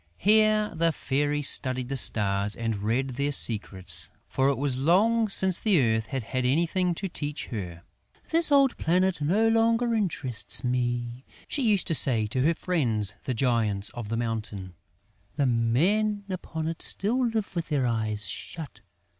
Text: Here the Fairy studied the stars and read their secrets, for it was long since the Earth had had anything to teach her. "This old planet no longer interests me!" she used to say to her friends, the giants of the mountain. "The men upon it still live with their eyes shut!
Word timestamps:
Here 0.17 0.73
the 0.75 0.91
Fairy 0.91 1.43
studied 1.43 1.87
the 1.87 1.95
stars 1.95 2.55
and 2.55 2.81
read 2.81 3.09
their 3.11 3.31
secrets, 3.31 4.09
for 4.27 4.49
it 4.49 4.57
was 4.57 4.75
long 4.79 5.29
since 5.29 5.59
the 5.59 5.79
Earth 5.79 6.07
had 6.07 6.23
had 6.23 6.43
anything 6.43 6.95
to 6.95 7.07
teach 7.07 7.45
her. 7.49 7.83
"This 8.31 8.51
old 8.51 8.75
planet 8.77 9.21
no 9.21 9.47
longer 9.47 9.93
interests 9.93 10.63
me!" 10.63 11.23
she 11.47 11.61
used 11.61 11.85
to 11.85 11.93
say 11.93 12.25
to 12.25 12.41
her 12.41 12.55
friends, 12.55 13.13
the 13.25 13.35
giants 13.35 13.91
of 13.91 14.09
the 14.09 14.17
mountain. 14.17 14.73
"The 15.35 15.45
men 15.45 16.23
upon 16.31 16.67
it 16.67 16.81
still 16.81 17.23
live 17.27 17.55
with 17.55 17.67
their 17.69 17.85
eyes 17.85 18.27
shut! 18.27 18.79